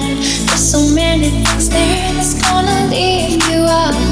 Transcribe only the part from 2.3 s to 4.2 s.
gonna leave you out.